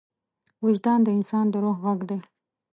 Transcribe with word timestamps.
وجدان 0.63 0.99
د 1.03 1.07
انسان 1.17 1.45
د 1.51 1.55
روح 1.63 1.77
غږ 1.85 1.99
دی. 2.09 2.19